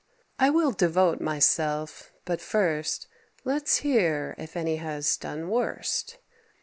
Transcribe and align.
I 0.39 0.49
will 0.49 0.71
devote 0.71 1.21
myself; 1.21 2.11
but, 2.25 2.41
first, 2.41 3.07
Let's 3.43 3.77
hear 3.85 4.33
if 4.39 4.57
any 4.57 4.77
has 4.77 5.15
done 5.15 5.47
worst. 5.47 6.17